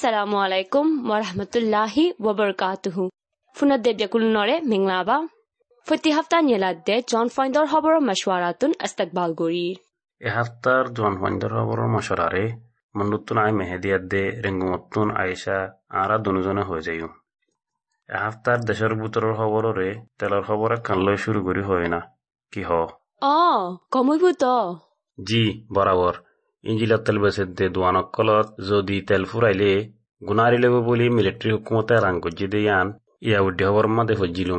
[0.00, 3.10] alaikum wa rahmatullahi wa barakatuhu
[3.56, 5.18] funadde bekulunore minglaba.
[5.86, 9.76] ফতি হাফতা নিয়েলাদে জন ফাইন্দর খবর মশওয়ারাতুন ইস্তেকবাল গরির
[10.20, 12.44] এ Haftar জন ফাইন্দর খবর মশওয়ারে
[12.94, 15.56] মন্নুতুন I মেহেদিয়াদে রেঙ্গুমত্তুন Ayesha
[16.00, 17.08] আরা দুজনে হয়ে যাইও
[18.08, 22.00] এ হাফতার দেশের বুতরের খবররে তেলের খবর একখান লই শুরু করি হয় না
[22.52, 22.70] কি হ
[23.28, 23.38] অ
[23.92, 24.54] কমইব তো
[25.18, 25.42] জি
[25.74, 26.14] বরাবর
[26.68, 29.72] ইঞ্জিলত তেল বেচে দোৱানসকলত যদি তেল ফুৰাইলে
[30.22, 32.86] গুণাৰি ল'ব বুলি মিলিটাৰী হুকুমতে ৰাং গজি দে আন
[33.26, 34.56] ইয়া উদ্দেশ্য বৰ্মা দে সজিলো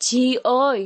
[0.00, 0.76] জি ঐ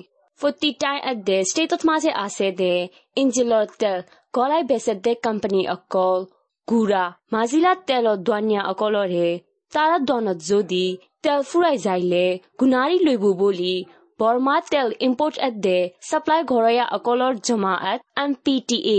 [0.41, 0.97] ফুটি টাই
[1.29, 2.75] দে ষ্টেটত মাজে আছে দে
[3.17, 3.99] ইঞ্জিলত তেল
[4.35, 6.21] গলাই বেচে দে কোম্পানী অকল।
[6.69, 9.29] গুড়া মাজিলা তেলত দোৱানিয়া অকলৰে
[9.73, 10.85] তাৰা দনত যদি
[11.25, 12.25] তেল ফুৰাই যাইলে
[12.61, 13.75] গুণাৰি ল'ব বুলি
[14.23, 15.79] বর্মা তেল ইম্পোর্ট এদে
[16.09, 18.99] সাপ্লাই ঘরয়া অকলর জমাআত এম পি টি এ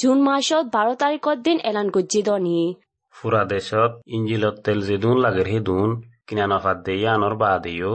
[0.00, 2.60] জুন মাসত বারো তারিখত দিন এলান গজ্জি দনি।
[3.16, 5.90] ফুরা দেশত ইঞ্জিলত তেল যেদুন লাগের হেদুন
[6.26, 7.92] কিনা নফাত দেয়া আনর বা দিও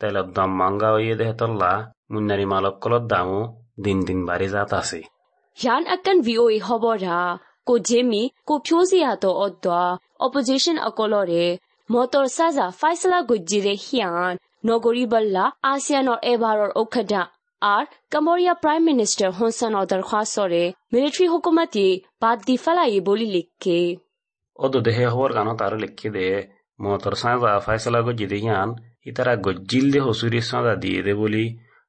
[0.00, 1.72] তেলত দাম মাঙ্গা হইয়ে দেহতল্লা
[2.12, 3.40] মুন্নারি মালকলত দামও
[3.84, 5.00] দিন দিন বাড়ি যাত আছে।
[5.94, 7.20] akan VOA hobora
[7.66, 9.82] ko Jimmy ko Pyosia to odwa
[10.26, 11.46] opposition akolore
[11.88, 17.22] motor saza faisala gujire hian নগৰীবল্লা আছিয়ানৰ এবাৰৰ ঔষধা।
[17.62, 21.86] আৰু কামৰীয়া প্ৰাইম মিনিষ্টাৰ হোনচানৰ দৰখাস্তৰে মিলিটাৰী হুকুমাতি
[22.22, 23.80] বাদ দি পেলাই বুলি লিখে।
[24.58, 26.26] অদুদেহে হবৰ গানত আৰু লিখি দে
[26.78, 27.50] মটৰ চাই বা
[28.06, 28.68] গজি দে ইয়ান
[29.06, 29.10] ই
[29.92, 30.00] দে
[30.82, 31.44] দিয়ে দে বুলি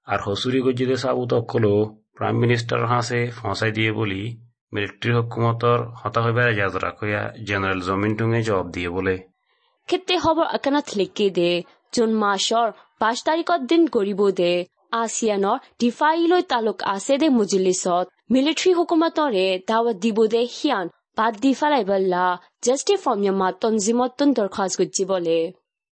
[0.08, 1.73] আৰু হুঁচৰি গজি দে চাবুত সকলো
[2.17, 2.81] প্ৰাইম মিনিষ্টাৰ
[3.78, 4.22] দিয়ে বুলি
[4.73, 5.80] মিলিটাৰী হুকুমতৰ
[7.48, 9.16] জেনেৰেল জমিন টুঙে জবাব দিয়ে বোলে।
[9.89, 11.50] খেতে খবৰ একেনাথ লিখি দে
[11.94, 12.68] জুন মাসর
[13.02, 14.54] পাঁচ তারিখত দিন গরিব দে।
[15.02, 20.86] আসিয়ানৰ ডিফাইলৈ তালুক আছে দে মুজলিছত। মিলিটাৰী হুকুমতৰে দাৱত দিব দে সিয়ান।
[21.17, 22.26] বাদ দি ফেলাই বল্লা।
[22.66, 25.39] জাষ্টি ফৰ্মিয়ামা তঞ্জিমতন দৰখাস্ত গুজি বলে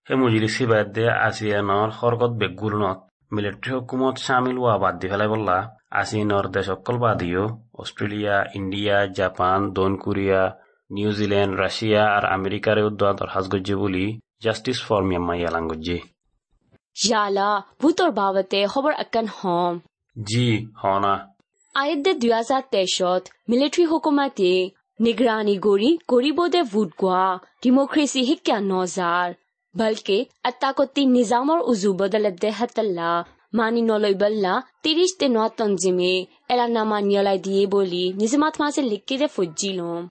[0.08, 3.00] হে মুজলিসি বাদ দে আসিয়ানর হরকত বেগুলনত
[3.32, 5.58] মিলিটারি হুকুমত সামিল হওয়া বাদ দি ফেলাই বললা।
[6.02, 7.44] আসিয়ানর দেশ অকল বাদিও
[7.82, 10.42] অস্ট্রেলিয়া ইন্ডিয়া জাপান, দক্ষিণ কোরিয়া
[10.90, 14.06] নিউজিল্যান্ড রাশিয়া আর আমেরিকার উদ্যোগ দরখাস্ত গজ্জে বলি
[14.44, 15.98] জাষ্টিচ ফৰ মিয়ামা ইয়ালাংগুজি
[16.98, 17.50] জালা
[17.80, 19.74] ভূতৰ বাবতে খবৰ আকান হম
[20.16, 20.48] জি
[20.80, 21.14] হনা
[21.76, 24.50] আয়েদে দুই হাজাৰ তেইছত মিলিটাৰী হুকুমাতে
[25.00, 27.24] নিগৰানী কৰি কৰিব দে ভোট গোৱা
[27.62, 29.30] ডিমক্ৰেচি শিক্ষা নজাৰ
[29.76, 33.12] ভালকে আটাকতি নিজামৰ উজু বদলে দে হাতাল্লা
[33.54, 36.14] মানি নলৈ বল্লা ত্ৰিশ দে নঞ্জিমে
[36.50, 40.04] এলা নামা নিয়লাই দিয়ে বুলি নিজামাত মাজে লিখি দে ফুজি লম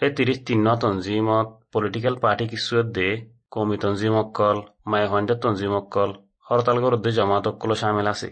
[0.00, 3.08] সেই ত্ৰিশ দিন নঞ্জিমত পলিটিকেল পাৰ্টি কিছুৱে দে
[3.52, 6.10] কমি তঞ্জিমকল মায়াহন্দ তঞ্জিমকল
[6.46, 8.30] হরতাল গরদ্দে জমাতকল সামিল আছে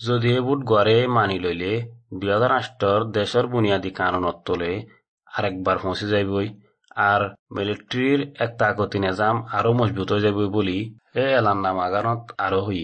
[0.00, 1.72] যদি বুট গড়ে মানি লইলে
[2.12, 4.72] দুই হাজার আষ্টর দেশের বুনিয়াদী কানুনত তোলে
[5.28, 6.48] আরেকবার পৌঁছে যাইবই
[7.02, 7.20] আর
[7.50, 10.78] মিলিটারির এক তাকতি নিজাম আরও মজবুত হয়ে যাবে বলি
[11.14, 12.82] এ এলান নামাগানত আরও হই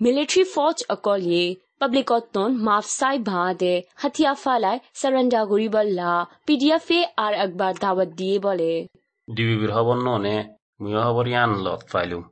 [0.00, 1.44] মিলিটাৰী ফৌজ অকলে
[1.80, 6.10] পাব্লিকতন মাফসাই ভাঁদে হাতিয়া ফালাই সারেন্ডার করি বললা
[6.46, 8.72] পিডিএফ আর একবার দাওয়াত দিয়ে বলে
[9.28, 10.36] ডিবিবির খবর ননে
[10.80, 12.22] মুয় ইয়ান লত পাইলুম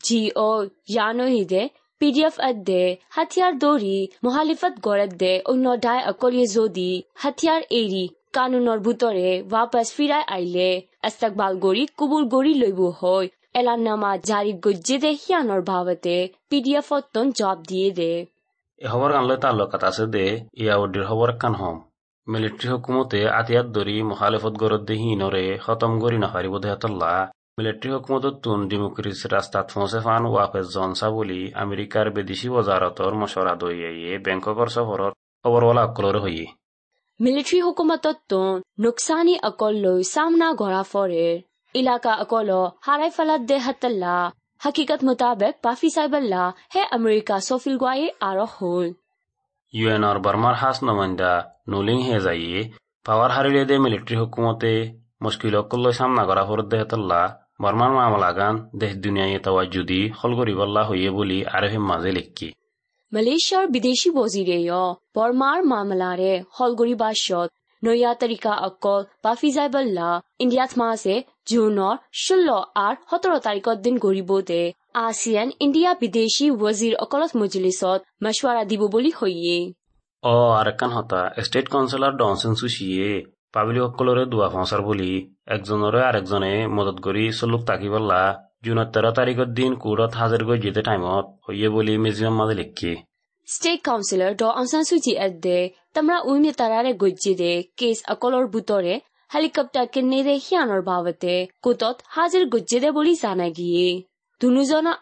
[0.00, 0.50] জি ও
[0.88, 1.62] জানো হিদে
[2.00, 6.90] পিডিএফ আদে হাতিয়ার দৌৰি মহালিফত গড়ত দে অন্য ডাই অকলিয়ে যদি
[7.22, 8.04] হাতিয়ার এৰি
[8.34, 10.68] কানুনৰ বুটৰে ৱাপাছ ফিৰাই আহিলে
[11.02, 16.16] এস্তাকবাল গৰি কুবুল গৰি লইব হৈ এলানামা জাৰি গজ্জে দে সিয়ানৰ ভাৱতে
[16.48, 18.12] পিডিএফত জবাব দিয়ে দে
[18.78, 21.76] এ খবর গানলে তাল্লুকাত আছে দে ইয়াউদ্দির খবর কান হম।
[22.26, 27.12] মিলিটারি হুকুমতে আতিয়াত দরি মুখালিফত গরদ দে হিনরে খতম গরি নাফারিব দেহতল্লা
[27.58, 34.18] মিলিটারি হুকুমতত তুন ডেমোক্রেসি রাস্তাত ফসে ফান ওয়াফেজ জনসা বলি আমেরিকার বিদেশি বজারতর মশরা দইয়ে
[34.18, 35.12] ব্যাংককর সফরর
[35.44, 36.46] খবরওয়ালা অকলরে হইয়ে
[37.20, 38.32] মিলিটাৰী হুকুমতত
[38.80, 41.28] নোকচানী অকল লৈ চামনা গৰা ফৰে।
[41.74, 42.50] ইলাকা অকল
[42.86, 44.16] হাৰাই ফেলাত দে হাতল্লা।
[44.60, 48.86] হাকিকত মোতাবেক পাফি চাইবল্লা হে আমেৰিকা চফিল গুৱাই আৰু হ'ল
[49.74, 51.32] ইউএনর বর্মার হাস নমাইন্দা
[51.70, 52.60] নুলিং হে যাইয়ে
[53.06, 54.72] পাওয়ার হারিলে দে মিলিটারি হুকুমতে
[55.20, 57.20] মুশকিল অকল্লই সামনা করা ফরত দেহতল্লা
[57.62, 62.48] বর্মার মামলা গান দেশ দুনিয়ায় তাওয়া যদি হলগরি বল্লা হইয়ে বলি আরহে মাঝে লিখকি
[63.12, 64.76] মালয়েছিয়াৰ বিদেশি বজিৰেয়
[65.16, 67.48] বৰ্মাৰ মামলাৰে হলগুৰি বাছত
[67.82, 70.08] নয়া তাৰিকা অকল পাফি যাইবল্লা
[70.42, 70.72] ইণ্ডিয়াত
[71.48, 72.48] জুনৰ ষোল্ল
[72.80, 74.62] আৰু সোতৰ তাৰিখৰ দিন goribo দে।
[74.98, 79.58] আছিয়ান ইণ্ডিয়া বিদেশি ৱজিৰ okolot মজলিছত মাছৱাৰা দিব বুলি hoye
[80.22, 83.08] অ আরেকখান হতা ষ্টেট কাউন্সিলর ডনসেন সুশিয়ে
[83.54, 85.12] পাবলিক দুৱা দোয়া বুলি
[85.54, 88.20] একজনৰে আৰু একজনে মদত কৰি চলুক তাকি বললা
[88.64, 92.92] জুনের তেৰ তাৰিখৰ দিন কোৰত হাজির গৈ যেতে টাইমত হৈয়ে বুলি মিউজিয়াম মাজে লিখি।
[93.48, 94.42] ষ্টেট কাউন্সিলর ড
[94.88, 95.58] চুচি এট দে
[95.94, 98.94] তামরা উইমে তারারে গজ্জি দে কেছ অকলৰ বুটৰে
[99.30, 101.32] হেলিকপ্টারকে নেড়ে হিয়ানোর বাবতে
[101.62, 102.44] কোতত হাজির
[102.82, 103.88] দে বলি জানা গিয়ে।
[104.40, 104.96] দুনুজনৰ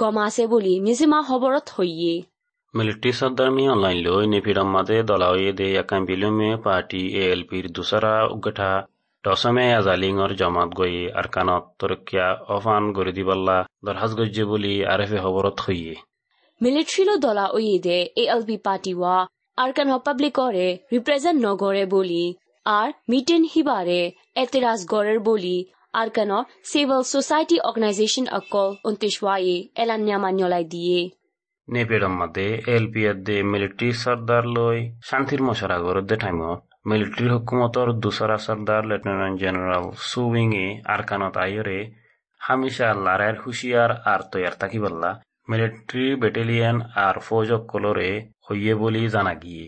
[0.00, 2.14] কম আছে বুলি মিজিমা খবৰত হৈয়ে।
[2.74, 7.02] मिलिट्री सरदर्मियों लाइन लो निफिरम मदे दलावे दे यकम बिलुम में पार्टी
[8.34, 8.70] উগঠা
[9.24, 15.10] টসমে আজালিং অর अजालिंग গই আর কানত अरकानत অফান গরি गुरुदीबल्ला দরহাজ गज्जे বলি आरफ
[15.24, 15.94] खबरत হইয়ে
[16.60, 19.16] মিলিটারি লো দলা ওইদে এএলপি পার্টি ওয়া
[19.58, 22.24] আরকান হপাবলিক করে রিপ্রেজেন্ট নগরে বলি
[22.66, 24.00] আর মিটেন হিবারে
[24.34, 25.56] এতেরাজ গরের বলি
[25.92, 31.10] আরকানর সিভিল সোসাইটি অর্গানাইজেশন অকল উনতিশওয়ায়ে এলান্যামা নলাই দিয়ে।
[31.68, 39.86] নেপেরম্মাতে এলপিএদে মিলিটারি সর্দার লই শান্তির মশারা গরদে টাইমত মিলিটারি হুকুমতর দুসরা সর্দার লেফটেন্যান্ট জেনারেল
[40.00, 41.78] সুইং এ আরকানত আইরে
[42.40, 45.10] হামিশা লারায়ের হুশিয়ার আর তৈয়ার থাকিবাল্লা,
[45.48, 48.10] মিলিটারি ব্যাটালিয়ন আর ফৌজ কলরে
[48.50, 49.66] হইয়ে বলি জানা গিয়ে।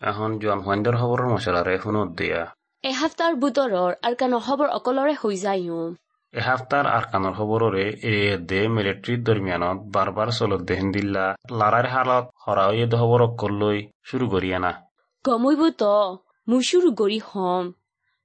[0.00, 2.40] এখন জোৱান সন্ধ্যৰ খবৰৰ মচলাৰে ফোনত দিয়া।
[2.84, 5.66] এসপ্তাহৰ বুটৰৰ আৰকানৰ খবৰ অকলৰে হৈ যায়।
[6.34, 8.14] এসপ্তাহৰ আৰকানৰ খবৰৰে এ
[8.50, 14.50] দে মিলিটাৰীৰ দৰমিয়ানত বাৰ বাৰ চলত দেহেন দিল্লা। লাৰাৰ হালত হৰাওয়ে খবৰ অকললৈ শুৰু কৰি
[14.54, 14.72] আনা।
[15.24, 15.94] গমইব তো
[16.60, 17.64] শুৰু কৰি হম।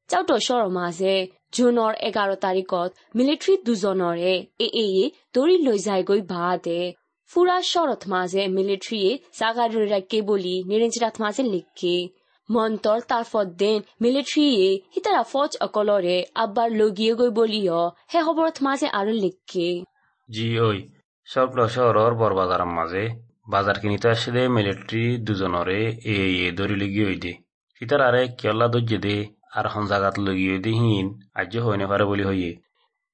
[0.09, 1.15] চাউটো চৰৰ মাজে
[1.53, 4.87] জুনৰ এঘাৰ তাৰিখত মিলিটাৰী দুজনৰে এ এ
[5.33, 11.95] দৌৰি লৈ যায়গৈ বাদে। ফুৰা মাজে মিলিটাৰীয়ে জাগাৰ ৰাখে বুলি নিৰঞ্জিৰাত মাজে লিখে
[12.49, 17.79] মন্তৰ তাৰফদ্দেন মিলিটাৰীয়ে সিতাৰা ফৌজ অকলৰে আব্বাৰ লগিয়ে গৈ বলিও
[18.11, 19.69] সেই খবৰত মাজে আৰু লিখে
[20.29, 20.69] জি ঐ
[21.27, 23.03] সবল শহৰৰ বৰবাজাৰৰ মাজে
[23.47, 27.33] বাজার কিনিতে আসলে মিলিটারি দুজনরে এ এ ধরি লগিয়ে হইদে
[27.81, 29.17] সিতার আরে কিয়লা দর্জে দে
[29.51, 32.51] আর হন জাগাত লগিয়ে দে হিন। আজ্য হইনে পারে বলি হইয়ে।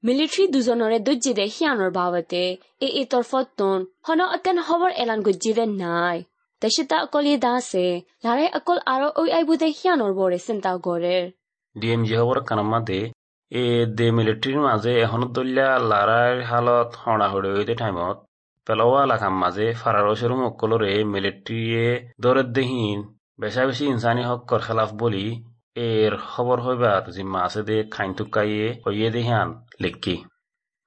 [0.03, 2.39] মিলিটাৰী দুজনৰে দৰ্জীৰে সিয়ানৰ বাবতে
[2.85, 6.23] এই তৰফত ফটন হন অতেন হবৰ এলান গুজিৰে নাই।
[6.61, 7.83] তেচিতা অকলে দাসে
[8.25, 11.17] লাৰে অকল আৰু ঐ আই বুধে সিয়ানৰ বৰে চিন্তা কৰে।
[11.75, 12.79] ডিএম জি হবৰ কানমা
[13.51, 13.63] এ
[13.97, 18.17] দে মিলিটাৰীৰ মাজে এখন দলীয়া লাৰাৰ হালত হৰা হৰি হৈ টাইমত
[18.67, 21.87] পেলোৱা লাখাম মাজে ফাৰাৰ ওচৰ মকলৰে মিলিটাৰীয়ে
[22.23, 22.99] দৰে দেহীন
[23.39, 25.25] বেচা বেছি ইনচানী হকৰ খেলাফ বুলি
[25.75, 29.47] এর খবর হইবার জিম্মা আছে দে খাইন তুকাইয়ে হইয়ে দেহান
[29.81, 30.15] লেখকি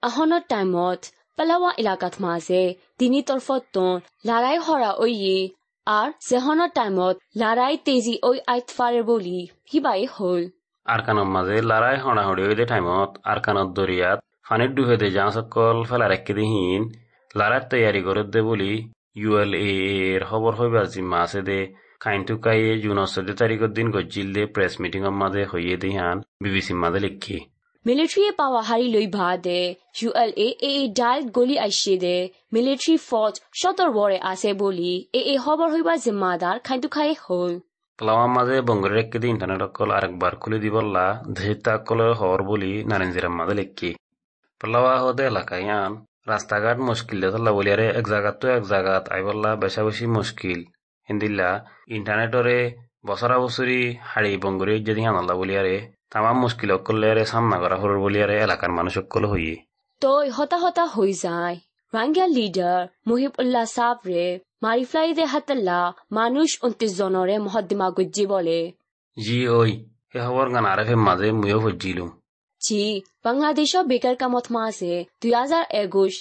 [0.03, 1.01] আহনৰ টাইমত
[1.39, 2.63] পেলাৱা এলেকাত মাজে
[2.99, 3.93] তিনি তৰফতন
[4.27, 5.39] লাৰাই হৰা ঐয়ে
[5.87, 9.39] আর জেহনৰ টাইমত লাৰাই তেজি ঐ আইত ফাৰে বুলি
[9.71, 10.43] সিবাই হল।
[10.87, 16.33] আরকানের মাঝে লড়াই হড়াহড়ি হইতে টাইমত আরকানত দরিয়াত ফানির ডুহে দে যাঁ সকল ফেলা রেখে
[16.39, 16.83] দিহীন
[17.31, 18.73] লড়াইয়ের তৈয়ারি করে দে বলি
[19.17, 19.71] ইউএল এ
[20.15, 21.61] এর খবর হইবার জিম্মা আছে দে
[22.05, 27.01] কাইনটু কাইয়ে জুন চৈধ্য তারিখের দিন গজ্জিল দে প্রেস মিটিংয়ের মাঝে হইয়ে দিহান বিবিসির মাঝে
[27.07, 27.37] লিখি
[27.85, 29.61] মিলিটাৰীয়ে পাৱা হাৰি লৈ ভা দে
[29.99, 32.17] ইউ এল এ এ ডাইৰেক্ট গলি আইছে দে
[32.55, 37.53] মিলিটাৰী ফৌজ সতৰ বৰে আছে বুলি এ এ খবৰ হইবা জিম্মাদাৰ খাইটো খাই হল
[37.99, 43.35] প্লাওয়ার মাঝে বঙ্গের রেখে দিয়ে ইন্টারনেট অকল আরেকবার খুলে দিবল্লা দেহিতা অকলের খবর বলি নারেঞ্জিরার
[43.39, 43.91] মাঝে লিখি
[44.61, 45.67] প্লাওয়া হদে এলাকায়
[46.29, 50.61] রাস্তাঘাট মুশকিল দেতল্লা বলিয়ারে এক জায়গাত তো এক জায়গাত আইবল্লা বেশা বেশি মুশকিল
[51.09, 51.51] হিন্দিল্লা
[51.89, 52.59] ইন্টারনেটরে
[53.07, 55.77] বছরা বছরি হাড়ি বঙ্গরি যদি আনাল্লা বলিয়ারে
[56.13, 59.55] তামাম মুশকিল অকলেরে সামনা করা হরর বলিয়ারে এলাকার মানুষ অকল হইয়ে
[60.03, 61.57] তই হতা হতা হৈ যায়
[61.93, 64.25] রাঙ্গিয়া লিডার মুহিব উল্লাহ সাবরে
[64.65, 65.79] মারিফ্লাই দে হাতল্লা
[66.19, 68.59] মানুষ উনত্রিশ জনরে মহদ্দিমা গুজ্জি বলে
[69.17, 69.71] জি ওই
[70.13, 72.11] হে খবর গান আরেফের মাঝে মুয়ো ফজ্জিলুম
[72.61, 72.83] জি
[73.27, 76.13] বাংলাদেশৰ বেকাৰ কামত মাছে দুই হাজাৰ একুশ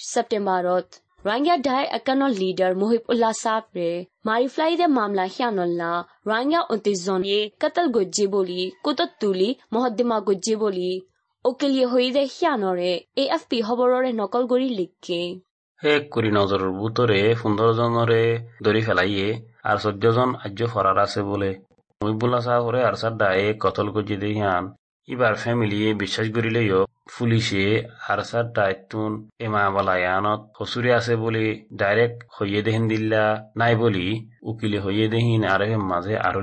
[1.28, 3.92] ရိုင်းကဒိုင်အကနော်လီဒါမိုဟိပူလာဆာဖရ
[4.28, 5.92] မာရီဖလိုက်တဲ့မမလာရှာနော်လာ
[6.30, 10.92] ရိုင်းကအွန်တီဇွန်ရဲ့ကတ်တလ်ကိုဂျီဘိုလီကုတ္တတူလီမိုဟဒီမာကိုဂျီဘိုလီ
[11.46, 15.22] အိုကလီဟွေးတဲ့ရှာနော်ရဲ့ AFP ဟော်ဘော်ရော်ရဲ့နကောလ်ဂိုရီလစ်ကေ
[15.82, 18.24] ဟဲကူရီနော်ဇော်ဘူတိုရေဖုန်ဒိုဇန်ရေ
[18.64, 19.34] ဒိုရီဖလိုက်ရဲ့
[19.68, 21.52] အာဆော့ဂျိုဇွန်အဂျိုဖရာရာဆေဘိုလေ
[22.02, 24.64] မိုဟိပူလာဆာဖရအာဆတ်ဒါရဲ့ကတ်တလ်ကိုဂျီဒီဟန်
[25.08, 26.78] ইবাৰ ফেমিলিয়ে বিশ্বাস কৰিলেও
[27.12, 27.64] পুলিচে
[28.10, 31.42] আৰ্চাৰ টাইটুন এমাবলায়ানত হচুৰি আছে বুলি
[31.80, 33.24] ডাইৰেক্ট হৈয়ে দেহিন দিলা
[33.56, 34.06] নাই বুলি
[34.44, 36.40] উকিলে হৈয়ে দেহিন আৰু মাজে আৰু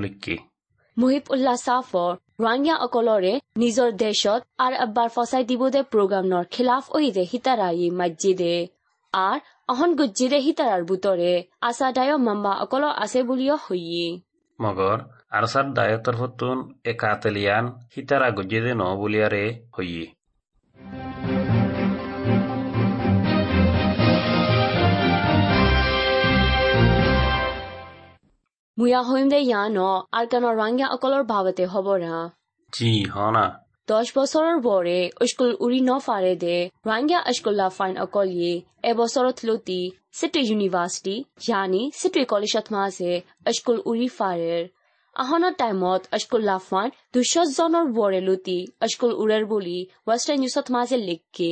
[0.97, 6.99] মুহিব উল্লাহ চাফৰ ৰঙিয়া অকলৰে নিজৰ দেশত আৰ আব্বাৰ ফচাই দিব দে প্ৰগ্ৰামৰ খিলাফ ঐ
[7.17, 8.55] দে হিতাৰায়ী মাজি দে
[9.69, 10.39] অহন গুজি দে
[10.87, 14.07] বুটৰে আশাদায় মাম্বা অকল আছে বুলিও হৈয়ে
[14.59, 14.97] মগৰ
[15.31, 19.45] সার দায়তর হতুন একাতেলিয়ান হিতারা গজ্জেদে ন বলিয়ারে
[19.75, 20.05] হইয়ে
[28.77, 29.79] মুয়া হইম দে ইয়া ন
[30.11, 32.15] আর কেন রাঙ্গিয়া অকলর ভাবতে হবরা
[32.73, 33.45] জি হনা
[33.87, 36.57] দশ বছৰৰ বৰে স্কুল উৰি নফাৰে দে
[36.87, 39.81] ৰোহিংগা স্কুল ফাইন অকল ইয়ে এবছৰত লতি
[40.17, 41.15] চিটি ইউনিভাৰ্চিটি
[41.47, 43.11] জানি চিটি কলেজত মাছে
[43.51, 44.61] স্কুল উৰি ফাৰেৰ
[45.15, 48.53] আহনৰ টাইমত স্কুল লাফান দুশ জনৰ বৰে লতি
[48.87, 49.77] স্কুল উৰেৰ বুলি
[50.07, 51.49] ৱেষ্টাৰ্ণ নিউজত মাজে লিখকে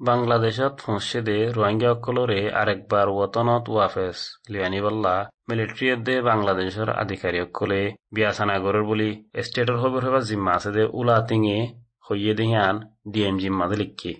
[0.00, 4.18] বাংলাদেশত ফংসেদে রোহিঙ্গাসকলরে আরেকবার ওতনত ওয়াফেস
[4.48, 5.14] লিয়ানিবাল্লা
[5.48, 7.80] মিলিটারিয়েদে বাংলাদেশের আধিকারিকসকলে
[8.14, 9.10] বিয়াসানাগরের বলি
[9.42, 11.58] স্টেটর খবর হবার জিম্মা আছে দে উলা তিঙে
[12.06, 12.76] হইয়ে দেহিয়ান
[13.12, 14.12] ডিএম জিম্মাদে লিখি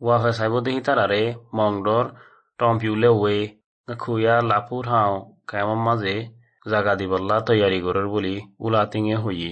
[0.00, 1.22] ওয়াফেস আইব দেহি তারারে
[1.54, 2.04] মংডর
[2.58, 3.38] টম্পিউলে ওয়ে
[3.88, 5.12] খুয়া লাপুর হাও
[5.48, 6.16] কায়মর মাঝে
[6.66, 8.34] জাগা দিবল্লা তৈয়ারি গরের বলি
[8.66, 9.50] উলা তিঙে হইয়ে।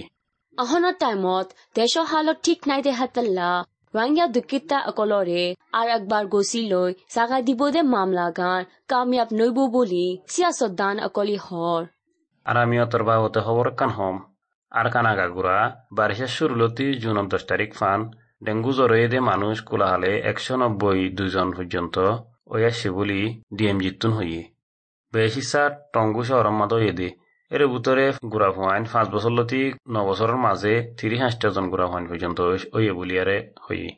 [0.57, 3.49] আহনৰ টাইমত দেশৰ হালত ঠিক নাই দে হাতল্লা
[3.95, 5.43] ৰোহিংগা দুকিতা অকলৰে
[5.77, 10.05] আৰু একবাৰ গচি লৈ জাগা দিব দে মামলা গান কামিয়াব নৈব বুলি
[10.81, 11.81] দান অকলি হৰ।
[12.45, 14.15] আর আমি অতর বাবতে খবর কান হম।
[14.71, 15.59] আর কানাগা গুড়া
[15.91, 17.99] বারিশের শুরুলতি জুন দশ তারিখ ফান
[18.45, 21.95] ডেঙ্গু জ্বরে দে মানুষ কোলাহালে একশো নব্বই দুজন পর্যন্ত
[22.67, 23.21] আসছে বলি
[23.53, 24.41] ডিএম জিতুন হইয়ে।
[25.13, 25.63] বেশিসা
[25.93, 26.73] টঙ্গু শহর মাদ
[27.51, 29.61] এর ভিতরে গুড়া ফুয়াইন পাঁচ বছর লতি
[29.93, 32.39] ন বছরের মাঝে তিরিশ হাঁসটা জন গুড়া ফুয়াইন পর্যন্ত
[32.77, 33.89] ওইয়ে বলি আরে হইয়ে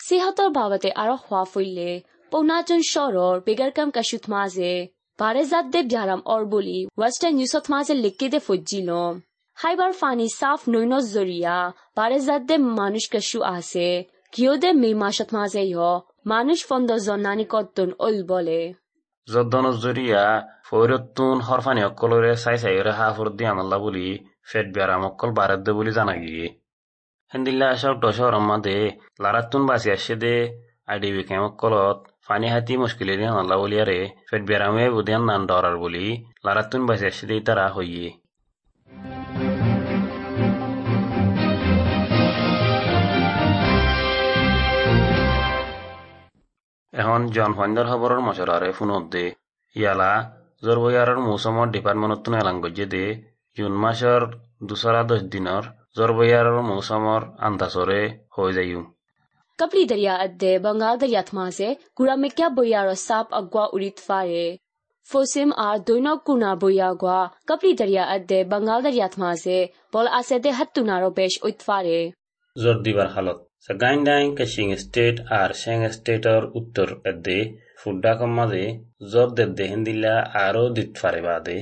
[0.00, 1.90] সিহঁতৰ বাবতে আৰু হোৱা ফুইলে,
[2.32, 3.36] পৌনাজন চহৰৰ
[3.76, 4.72] কাম কাশুত মাজে,
[5.18, 9.12] বাৰে জাত দে ব্যাৰাম অৰ বুলি ৱেষ্টাৰ্ণ নিউজত মাজে লিখি দে ফজিলম
[9.56, 11.56] হাইবাৰ ফানি সাফ নৈন জৰিয়া,
[11.98, 13.88] বাৰে জাত দে মানুষ কাশু আছে
[14.34, 15.30] কিয় দে মে মাসত
[15.76, 15.80] হ
[16.32, 18.60] মানুষ ফন্দ জনানি কতন অল বলে।
[19.28, 20.22] যদ্দনত জরিয়া
[20.66, 24.06] ফৈরতুন হরফানি অক্কলরে চাই চাইরে হাফর দি আনাল্লা বলি
[24.48, 26.46] ফেট বিয়ারাম অক্কল বারেদ দে বলি জানা গিয়ে
[27.32, 28.78] হেন্দিল্লা আসার দশর মাদে
[29.22, 30.34] লারাতুন বাসি আসে দে
[30.88, 33.98] আইডিবি কেম অক্কলত ফানি হাতি মুশকিলের আনাল্লা বলিয়ারে
[34.28, 36.04] ফেট বিয়ারামে বুদিয়ান নান ডরার বলি
[36.44, 38.06] লারাতুন বাসি আসে দে তারা হইয়ে
[46.93, 49.23] এখন জনসংখ্যাৰ খবৰৰ মচৰাৰে ফোনত দে
[49.75, 50.11] ইয়ালা
[50.63, 53.05] জৰবয়াৰৰ মৌচুমৰ ডিপাৰ্টমেণ্টত এলাং গজ্জে দে
[53.57, 54.21] জুন মাসৰ
[54.67, 55.63] দুচৰা দহ দিনৰ
[55.97, 57.99] জৰবয়াৰৰ মৌচুমৰ আন্দাজৰে
[58.35, 58.83] হৈ যায়ো
[59.59, 61.67] कपली दरिया अद्दे बंगाल दरिया मासे
[61.97, 64.43] गुड़ा में क्या बोयारो साप अगवा उड़ित फारे
[65.07, 69.57] फोसिम आर दोनों कुना बोया गुआ कपली दरिया अद्दे बंगाल दरिया मासे
[69.93, 71.97] बोल आसे दे हत्तु नारो बेश उत फारे
[73.68, 77.38] জোর দিবার হালত সাগাইন্ডাইং কাশিং স্টেট আর শেং স্টেটর উত্তর এদ্দে
[77.76, 78.64] ফুড্ডাকম মাঝে
[79.12, 81.58] জোর দেদ্দে হিন্দিল্লা আরও দিত ফারে বাদে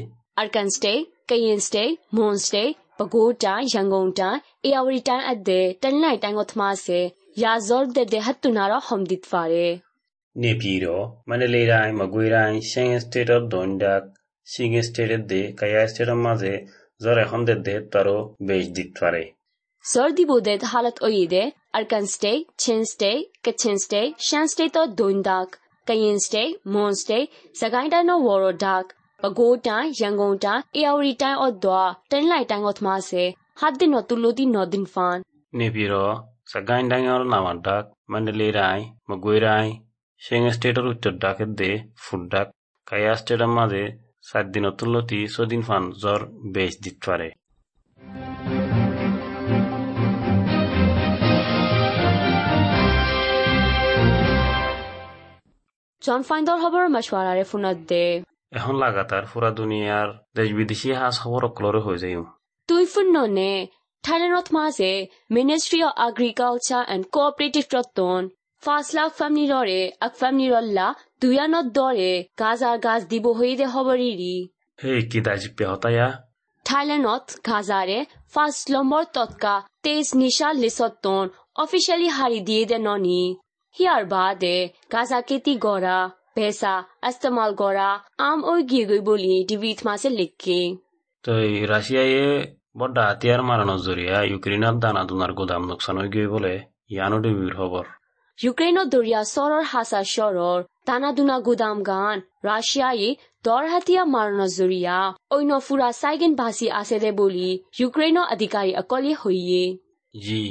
[21.69, 21.69] Arkan Stay, Kayin Stay, Moon Stay, Pagoda, Yangon Ta, Eawari Ta Adde, Tanlai Tangot Mase,
[21.69, 21.69] Ya Zor de de Hattunara Homdit Fare.
[21.69, 21.69] নেপিরো মানে লেরাই মগুইরাই শেং স্টেটর দৈন্ডাক সিং স্টেটের দে কায়া স্টেটের মাঝে জ্বর এখন
[21.69, 22.49] দেদ্দে তারও বেশ দিত পারে
[22.85, 25.49] Zor di Bodet Halat Oide, Arkan Stay, Chin Stay, Kachin Stay, Shan Stay to Doindak,
[25.85, 28.85] Kayin Stay, Moon Stay, Sagainda no Woro Dak,
[29.19, 33.23] Pagoda, Yangon Ta, Eawari Ta Odwa, Tanlai Tangot Mase,
[33.55, 35.19] Haddin Otulodi Nodin Fan.
[35.53, 36.03] নেপিরো
[36.51, 39.67] সাগাইন্ডাইঙর নামার ডাক মানে লেরাই মগুইরাই
[40.21, 41.71] শেং স্টেটের উত্তর ডাকের দে
[42.03, 42.47] food ডাক
[42.87, 43.83] কায়া স্টেটের মাঝে
[44.29, 46.21] সাত দিন তুলতি ছদিন ফান জ্বর
[46.55, 47.29] বেশ দিত পারে
[56.02, 58.04] জন ফাইন্দর হবার মাসওয়ারে ফোনাত দে।
[58.52, 62.16] এখন লাগাতার পুরা দুনিয়ার দেশ বিদেশি হাস খবর অকলরে হয়ে যায়।
[62.68, 63.52] তুই ফোন নে
[64.04, 64.92] থাইল্যান্ড মাসে
[65.30, 68.22] ministry of agriculture and cooperative Rattan
[68.62, 70.86] ফাসলা ফ্যামিলি রে আক ফ্যামিলি রল্লা
[71.20, 74.36] দুয়ানত দরে গাজা আর গাছ দিব হই দে হবরি রি
[74.78, 76.06] হে কি দাজ পেহতায়া
[76.66, 77.06] থাইল্যান্ড
[77.48, 77.98] গাজারে
[78.34, 79.54] ফাস্ট নম্বর তৎকা
[79.84, 81.24] তেইশ নিশা লিসত্তন
[81.56, 83.20] অফিসিয়ালি হারি দিয়ে দে নি
[83.76, 90.60] Here Bade, Gaza Keti Gora, Pesa, Astamal Gora, Am Oi Gigui Boli, Divit Mase Likki.
[91.24, 92.16] তো এই রাশিয়ায়
[92.76, 96.54] বড় হাতিয়ার মারানোর জরিয়া ইউক্রেনের দানা দুনার গোদাম নোকসান হয়ে গিয়ে বলে
[96.94, 97.84] ইয়ানো ডিবির খবর
[98.38, 100.58] ইউক্রেনৰ দৰিয়া চৰৰ হাছা চৰৰ
[100.88, 103.08] দানা দুনা গুদাম গান ৰাছিয়াই
[103.44, 104.96] দৰ হাতিয়া মাৰণৰ জৰিয়া
[105.34, 107.48] অন্য ফুৰা চাইগেন ভাচি আছে দে বুলি
[107.80, 109.62] ইউক্ৰেইনৰ অধিকাৰী অকলে হৈয়ে
[110.14, 110.42] জি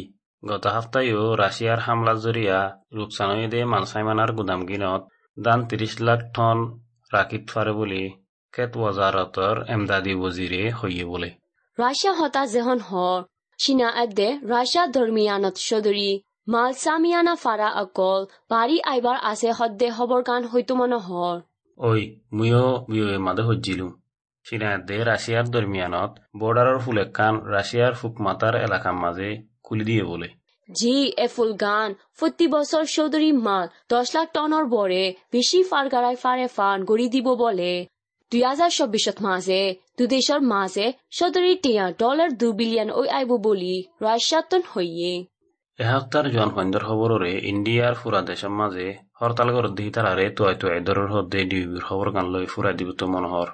[0.44, 2.58] গত সপ্তাহেও ৰাছিয়াৰ হামলাত জৰিয়া
[2.96, 5.02] ৰূপচানৈদে মানচাইমানাৰ গুদামগিনত
[5.38, 6.58] দান ত্ৰিশ লাখ টন
[7.12, 8.04] ৰাখি থাৰে বুলি
[8.54, 11.30] কেট ৱজাৰতৰ এমদাদী বজিৰে হৈয়ে বোলে
[11.78, 13.20] ৰাছিয়া হতা জেহন হৰ
[13.60, 16.10] চীনা আদে ৰাছিয়া ধৰ্মীয়ানত চৌধুৰী
[16.54, 21.36] মালছামিয়ানা ফাৰা অকল পাৰি আইবাৰ আছে সদ্যে হবৰ কাণ হয়তো মন হৰ।
[21.78, 21.92] ঐ
[22.38, 23.88] ময়ো বিয়ে মাদে সজিলো
[24.46, 29.32] চীনা আদে ৰাছিয়াৰ ধৰ্মীয়ানত বৰ্ডাৰৰ ফুলেকান ৰাছিয়াৰ ফুকমাতাৰ এলেকাৰ মাজে
[29.70, 30.28] খুলি দিয়ে বলে।
[30.70, 30.96] জি
[31.26, 36.78] এফুল গান। প্রতি বছর চৌধুরী মাল দশ লাখ টনৰ বৰে বেছি ফাৰ গাৰাই ফাৰে ফান
[36.90, 37.72] গঢ়ি দিব বলে।
[38.32, 39.62] দুই হাজাৰ চৌবিশত মাঝে
[39.98, 40.86] দুদেশৰ মাঝে
[41.18, 45.14] চৌধুরী টিয়া ডলার দু বিলিয়ন ওই আইব বলি রাশিয়াতন হইয়ে
[45.80, 48.88] এসপ্তাহর জনসংখ্যার খবররে ইন্ডিয়ার ফুরা দেশের মাঝে
[49.20, 53.06] হরতাল করে দিই তারারে তুয়াই তুয়াই দরের হদ্দে ডিবির খবর গান লই ফুরাই দিব তো
[53.14, 53.50] মনোহর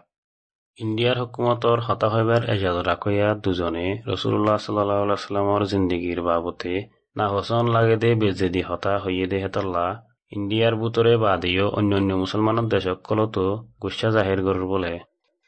[0.77, 6.73] ইন্ডিয়ার হকুমতর হতা হইবার এজাজ রাখইয়া দুজনে রসুল্লাহ সাল্লাহ সাল্লামর জিন্দিগির বাবতে
[7.15, 9.85] না হসন লাগে দে বেজেদি হতা হইয়ে দে হেতল্লা।
[10.31, 13.45] ইন্ডিয়ার বুতরে বাদেও অন্যান্য মুসলমানের দেশসকলতো
[13.81, 14.93] গুচ্ছা জাহির গরুর বলে।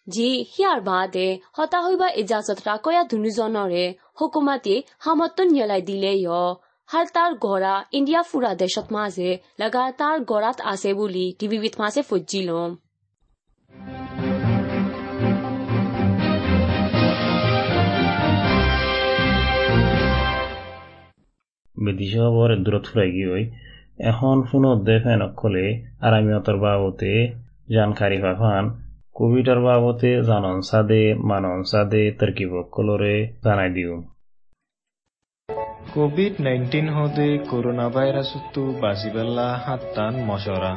[0.07, 3.85] জি হিয়ার বাদে হতা হইবা ইজাজত রাখয়া দুজনরে
[4.19, 6.11] হুকুমাতি হামতন নিয়ালাই দিলে
[6.89, 9.29] হালতার গড়া ইন্ডিয়া ফুরা দেশত মাঝে
[9.59, 12.69] লাগাতার গড়াত আছে বুলি টিভিবিত মাঝে ফজিলম।
[21.85, 23.51] বিদেশি খবর দূরত ফুরাই গিয়ে
[23.99, 25.65] এখন ফোনত ফেন অকলে
[26.01, 27.31] আরামিয়তর বাবতে
[27.69, 28.63] জানকারি পাফান
[29.13, 34.03] কোভিডর বাবতে জানন সাদে মানন সাদে তরকিব কলরে জানাই দিও।
[35.93, 40.73] কোভিড নাইন্টিন হদে করোনা ভাইরাসতো বাঁচিবেলা হাত্তান মশরা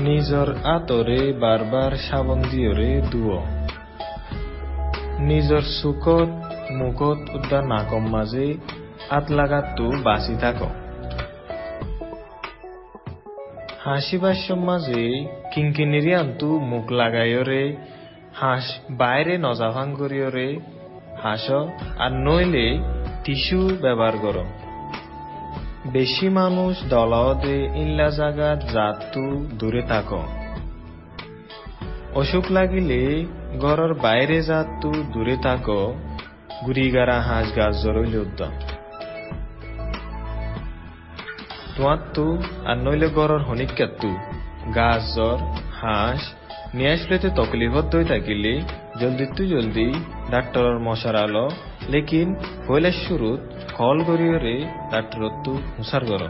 [0.00, 3.40] নিজর আতরে বারবার সাবন দিয়রে দুয়
[5.18, 6.30] নিজর চুকত,
[6.72, 8.46] মুখত উদ্যান নাকম মাঝে
[9.08, 10.62] আত লাগাতো বাঁচি থাক।
[13.84, 17.76] হাসিবার মাঝে কিঙ্কিনিরি আন্তু মুখ লাগাইরে
[18.34, 20.60] হাঁস বাইরে নজাভাং করিয়রে
[21.22, 21.50] হাঁস
[21.98, 22.78] আর নইলে
[23.24, 24.36] টিস্যু ব্যবহার কর
[25.86, 30.12] বেশি মানুষ দলাওদে ইল্লা জাগাত জাতু দূরে থাক।
[32.14, 33.26] অসুখ লাগিলে
[33.60, 35.70] ঘরের বাইরে জাতু দূরে থাক।
[36.66, 38.50] গুড়িগারা হাঁস গাছ জরইলে উদ্যম
[41.76, 42.26] তোয়াত্তু,
[42.66, 44.10] আর নইলে গড়র হনিকাত্তু
[44.74, 45.38] গাছ, জ্বর,
[45.72, 46.22] হাঁস,
[46.74, 48.60] নিয়ে আসলেতে তকলিফত দই থাকিলে।
[49.00, 49.88] জলদি তু জলদি
[50.30, 51.48] ডাক্তরর মশার আলো।
[51.88, 52.34] লেকিন
[52.66, 53.40] পয়লা শুরুত
[53.76, 54.56] কল গরিয়রে
[54.90, 56.22] ডাক্তরত্তু হুসার গর।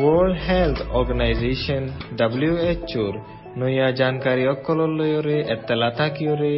[0.00, 3.14] ওয়ার্ল্ড হেলথ অর্গানাইজেশন ডাব্লিউএচওর
[3.56, 6.54] নয়া জানকারী অকলর লয়রে এত্তালা থাকিয়রে,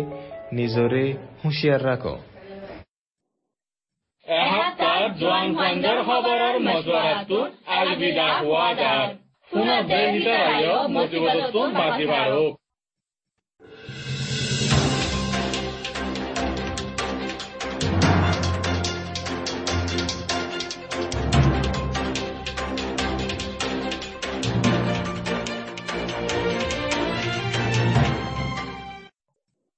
[0.53, 1.05] নিজরে
[1.45, 2.15] হুঁশিয়ার রাখো।
[5.15, 9.07] জোৱানখণ্ডৰ খবৰৰ মজুৱাৰাটোত আলবিদা হোৱা যাৰ
[9.51, 12.64] পুনৰ দেহ ভিতৰত মজিবতটো বাজি বাঢ়ক